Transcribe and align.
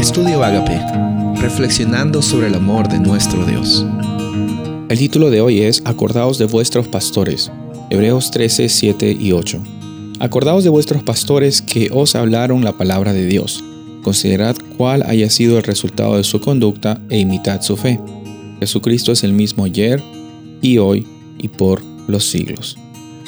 Estudio 0.00 0.42
Agape, 0.42 0.80
reflexionando 1.42 2.22
sobre 2.22 2.46
el 2.46 2.54
amor 2.54 2.88
de 2.88 2.98
nuestro 2.98 3.44
Dios. 3.44 3.84
El 4.88 4.98
título 4.98 5.28
de 5.28 5.42
hoy 5.42 5.60
es 5.60 5.82
Acordaos 5.84 6.38
de 6.38 6.46
vuestros 6.46 6.88
pastores, 6.88 7.52
Hebreos 7.90 8.30
13, 8.30 8.70
7 8.70 9.18
y 9.20 9.32
8. 9.32 9.62
Acordaos 10.18 10.64
de 10.64 10.70
vuestros 10.70 11.02
pastores 11.02 11.60
que 11.60 11.90
os 11.92 12.14
hablaron 12.14 12.64
la 12.64 12.78
palabra 12.78 13.12
de 13.12 13.26
Dios. 13.26 13.62
Considerad 14.02 14.56
cuál 14.78 15.02
haya 15.02 15.28
sido 15.28 15.58
el 15.58 15.64
resultado 15.64 16.16
de 16.16 16.24
su 16.24 16.40
conducta 16.40 16.98
e 17.10 17.18
imitad 17.18 17.60
su 17.60 17.76
fe. 17.76 18.00
Jesucristo 18.58 19.12
es 19.12 19.22
el 19.22 19.34
mismo 19.34 19.66
ayer 19.66 20.02
y 20.62 20.78
hoy 20.78 21.06
y 21.36 21.48
por 21.48 21.82
los 22.08 22.24
siglos. 22.24 22.78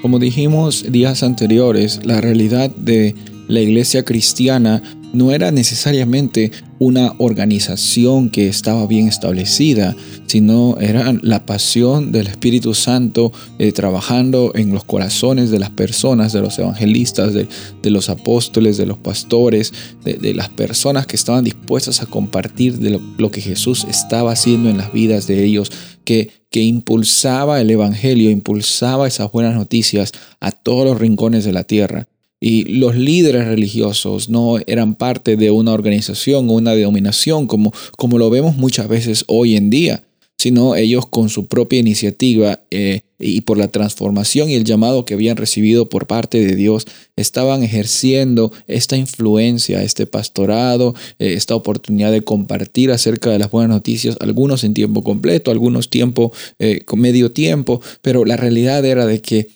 Como 0.00 0.18
dijimos 0.18 0.90
días 0.90 1.24
anteriores, 1.24 2.00
la 2.04 2.22
realidad 2.22 2.70
de 2.70 3.14
la 3.48 3.60
iglesia 3.60 4.02
cristiana 4.02 4.82
no 5.14 5.32
era 5.32 5.50
necesariamente 5.50 6.50
una 6.78 7.14
organización 7.18 8.30
que 8.30 8.48
estaba 8.48 8.86
bien 8.86 9.08
establecida, 9.08 9.96
sino 10.26 10.76
era 10.80 11.14
la 11.22 11.46
pasión 11.46 12.12
del 12.12 12.26
Espíritu 12.26 12.74
Santo 12.74 13.32
eh, 13.58 13.72
trabajando 13.72 14.52
en 14.54 14.72
los 14.72 14.84
corazones 14.84 15.50
de 15.50 15.60
las 15.60 15.70
personas, 15.70 16.32
de 16.32 16.40
los 16.40 16.58
evangelistas, 16.58 17.32
de, 17.32 17.46
los 17.90 18.10
apóstoles, 18.10 18.76
de 18.76 18.86
los 18.86 18.98
pastores, 18.98 19.72
de, 20.04 20.34
las 20.34 20.48
personas 20.48 21.06
que 21.06 21.16
estaban 21.16 21.44
dispuestas 21.44 22.02
a 22.02 22.06
compartir 22.06 22.78
de 22.78 23.00
lo, 23.16 23.30
que 23.30 23.40
Jesús 23.40 23.86
estaba 23.88 24.32
haciendo 24.32 24.68
en 24.68 24.76
las 24.76 24.92
vidas 24.92 25.26
de 25.26 25.44
ellos, 25.44 25.70
que, 26.04 26.30
que 26.50 26.62
impulsaba 26.62 27.60
el 27.60 27.70
Evangelio, 27.70 28.30
impulsaba 28.30 29.06
esas 29.06 29.30
buenas 29.30 29.54
noticias 29.54 30.12
a 30.40 30.50
todos 30.50 30.84
los 30.84 30.98
rincones 30.98 31.44
de 31.44 31.52
la 31.52 31.64
tierra. 31.64 32.08
Y 32.46 32.64
los 32.64 32.94
líderes 32.94 33.46
religiosos 33.46 34.28
no 34.28 34.58
eran 34.66 34.96
parte 34.96 35.38
de 35.38 35.50
una 35.50 35.72
organización 35.72 36.50
o 36.50 36.52
una 36.52 36.74
denominación 36.74 37.46
como, 37.46 37.72
como 37.96 38.18
lo 38.18 38.28
vemos 38.28 38.58
muchas 38.58 38.86
veces 38.86 39.24
hoy 39.28 39.56
en 39.56 39.70
día, 39.70 40.04
sino 40.36 40.76
ellos 40.76 41.06
con 41.06 41.30
su 41.30 41.46
propia 41.46 41.78
iniciativa 41.78 42.60
eh, 42.70 43.00
y 43.18 43.40
por 43.40 43.56
la 43.56 43.68
transformación 43.68 44.50
y 44.50 44.56
el 44.56 44.64
llamado 44.64 45.06
que 45.06 45.14
habían 45.14 45.38
recibido 45.38 45.88
por 45.88 46.06
parte 46.06 46.44
de 46.44 46.54
Dios, 46.54 46.86
estaban 47.16 47.62
ejerciendo 47.62 48.52
esta 48.66 48.98
influencia, 48.98 49.82
este 49.82 50.06
pastorado, 50.06 50.94
eh, 51.18 51.32
esta 51.32 51.54
oportunidad 51.54 52.12
de 52.12 52.24
compartir 52.24 52.90
acerca 52.90 53.30
de 53.30 53.38
las 53.38 53.50
buenas 53.50 53.70
noticias, 53.70 54.18
algunos 54.20 54.64
en 54.64 54.74
tiempo 54.74 55.02
completo, 55.02 55.50
algunos 55.50 55.88
tiempo, 55.88 56.30
eh, 56.58 56.82
con 56.84 57.00
medio 57.00 57.32
tiempo, 57.32 57.80
pero 58.02 58.26
la 58.26 58.36
realidad 58.36 58.84
era 58.84 59.06
de 59.06 59.22
que 59.22 59.48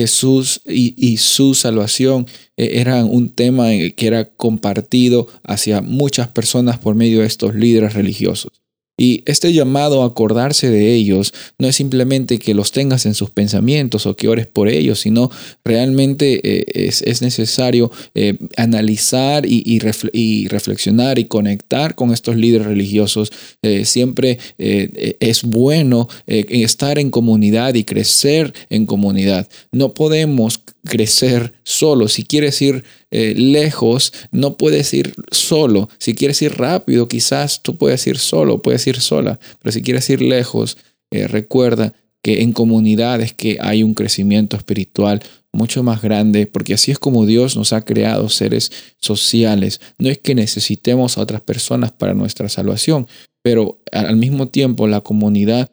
Jesús 0.00 0.62
y, 0.64 1.16
su 1.18 1.54
salvación 1.54 2.26
eh, 2.56 2.80
eran 2.80 3.04
un 3.04 3.28
tema 3.28 3.68
que 3.68 4.06
era 4.06 4.24
compartido 4.24 5.28
hacia 5.42 5.82
muchas 5.82 6.28
personas 6.28 6.78
por 6.78 6.94
medio 6.94 7.20
de 7.20 7.26
estos 7.26 7.54
líderes 7.54 7.92
religiosos. 7.92 8.62
Y 9.00 9.22
este 9.24 9.50
llamado 9.54 10.02
a 10.02 10.06
acordarse 10.08 10.68
de 10.68 10.92
ellos 10.92 11.32
no 11.58 11.66
es 11.66 11.76
simplemente 11.76 12.38
que 12.38 12.52
los 12.52 12.70
tengas 12.70 13.06
en 13.06 13.14
sus 13.14 13.30
pensamientos 13.30 14.04
o 14.04 14.14
que 14.14 14.28
ores 14.28 14.46
por 14.46 14.68
ellos, 14.68 15.00
sino 15.00 15.30
realmente 15.64 16.38
eh, 16.44 16.90
es, 17.02 17.22
necesario 17.22 17.90
eh, 18.14 18.36
analizar 18.58 19.46
y, 19.46 19.78
reflexionar 19.78 21.18
y 21.18 21.24
conectar 21.24 21.94
con 21.94 22.12
estos 22.12 22.36
líderes 22.36 22.66
religiosos. 22.66 23.32
Eh, 23.62 23.86
siempre 23.86 24.38
es 24.58 25.44
bueno 25.44 26.06
estar 26.26 26.98
en 26.98 27.10
comunidad 27.10 27.76
y 27.76 27.84
crecer 27.84 28.52
en 28.68 28.84
comunidad. 28.84 29.48
No 29.72 29.94
podemos 29.94 30.60
crecer 30.84 31.54
solo. 31.62 32.08
Si 32.08 32.24
quieres 32.24 32.60
ir 32.62 32.84
eh, 33.10 33.34
lejos, 33.36 34.12
no 34.30 34.56
puedes 34.56 34.92
ir 34.94 35.14
solo. 35.30 35.88
Si 35.98 36.14
quieres 36.14 36.40
ir 36.42 36.56
rápido, 36.56 37.08
quizás 37.08 37.62
tú 37.62 37.76
puedes 37.76 38.06
ir 38.06 38.18
solo, 38.18 38.62
puedes 38.62 38.86
ir 38.86 39.00
sola. 39.00 39.38
Pero 39.60 39.72
si 39.72 39.82
quieres 39.82 40.08
ir 40.10 40.22
lejos, 40.22 40.78
eh, 41.10 41.26
recuerda 41.26 41.94
que 42.22 42.42
en 42.42 42.52
comunidades 42.52 43.32
que 43.32 43.58
hay 43.60 43.82
un 43.82 43.94
crecimiento 43.94 44.56
espiritual 44.56 45.22
mucho 45.52 45.82
más 45.82 46.02
grande, 46.02 46.46
porque 46.46 46.74
así 46.74 46.90
es 46.90 46.98
como 46.98 47.26
Dios 47.26 47.56
nos 47.56 47.72
ha 47.72 47.84
creado 47.84 48.28
seres 48.28 48.70
sociales. 49.00 49.80
No 49.98 50.08
es 50.08 50.18
que 50.18 50.34
necesitemos 50.34 51.18
a 51.18 51.22
otras 51.22 51.40
personas 51.40 51.92
para 51.92 52.14
nuestra 52.14 52.48
salvación, 52.48 53.06
pero 53.42 53.80
al 53.90 54.16
mismo 54.16 54.48
tiempo 54.48 54.86
la 54.86 55.00
comunidad 55.00 55.70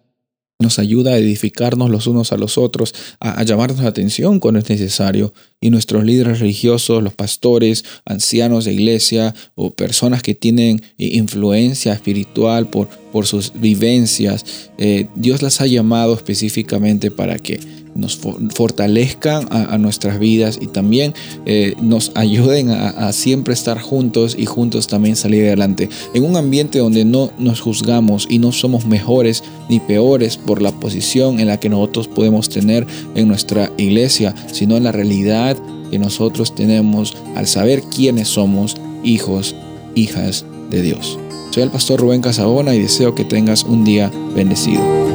nos 0.60 0.80
ayuda 0.80 1.12
a 1.12 1.18
edificarnos 1.18 1.90
los 1.92 2.08
unos 2.08 2.32
a 2.32 2.38
los 2.38 2.58
otros, 2.58 2.96
a, 3.20 3.44
llamarnos 3.44 3.82
la 3.82 3.90
atención 3.90 4.40
cuando 4.40 4.60
es 4.60 4.70
necesario. 4.70 5.34
Y 5.62 5.70
nuestros 5.70 6.04
líderes 6.04 6.40
religiosos, 6.40 7.04
los 7.04 7.14
pastores, 7.14 7.86
ancianos 8.06 8.66
de 8.66 8.74
iglesia 8.74 9.36
o 9.56 9.74
personas 9.74 10.24
que 10.24 10.36
tienen 10.36 10.82
influencia 10.98 11.94
espiritual 11.94 12.70
por, 12.70 12.88
por 13.12 13.28
sus 13.28 13.54
vivencias, 13.54 14.70
eh, 14.78 15.08
Dios 15.16 15.42
las 15.42 15.62
ha 15.62 15.68
llamado 15.68 16.14
específicamente 16.14 17.12
para 17.12 17.38
que 17.38 17.60
nos 17.98 18.18
fortalezcan 18.18 19.48
a, 19.50 19.78
nuestras 19.78 20.20
vidas 20.20 20.60
y 20.62 20.68
también 20.68 21.14
eh, 21.46 21.74
nos 21.82 22.12
ayuden 22.16 22.70
a, 22.70 23.12
siempre 23.12 23.54
estar 23.54 23.80
juntos 23.80 24.36
y 24.38 24.46
juntos 24.46 24.88
también 24.88 25.16
salir 25.16 25.46
adelante. 25.46 25.90
En 26.14 26.24
un 26.24 26.38
ambiente 26.38 26.80
donde 26.80 27.06
no 27.06 27.32
nos 27.40 27.60
juzgamos 27.60 28.28
y 28.30 28.40
no 28.40 28.52
somos 28.52 28.86
mejores 28.86 29.44
ni 29.70 29.80
peores 29.80 30.38
por 30.38 30.62
la 30.62 30.72
posición 30.72 31.40
en 31.40 31.48
la 31.48 31.60
que 31.60 31.70
nosotros 31.70 32.08
podemos 32.08 32.50
tener 32.50 32.86
en 33.16 33.28
nuestra 33.28 33.72
iglesia, 33.78 34.36
sino 34.52 34.78
en 34.78 34.84
la 34.84 34.92
realidad 34.92 35.58
que 35.90 36.00
nosotros 36.00 36.54
tenemos 36.54 37.16
al 37.36 37.48
saber 37.48 37.82
quiénes 37.82 38.28
somos 38.28 38.78
hijos, 39.04 39.56
hijas 39.96 40.46
de 40.70 40.82
Dios. 40.82 41.18
Soy 41.52 41.64
el 41.64 41.72
pastor 41.72 42.00
Rubén 42.00 42.22
Casabona 42.22 42.76
y 42.76 42.82
deseo 42.82 43.16
que 43.16 43.24
tengas 43.24 43.64
un 43.64 43.84
día 43.84 44.12
bendecido. 44.36 45.07